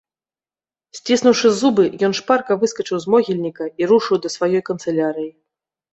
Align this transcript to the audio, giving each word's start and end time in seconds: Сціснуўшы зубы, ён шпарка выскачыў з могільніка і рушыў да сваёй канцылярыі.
Сціснуўшы 0.99 1.51
зубы, 1.57 1.85
ён 2.09 2.17
шпарка 2.19 2.57
выскачыў 2.63 2.97
з 3.03 3.15
могільніка 3.15 3.63
і 3.83 3.91
рушыў 3.93 4.15
да 4.25 4.29
сваёй 4.37 4.61
канцылярыі. 4.71 5.31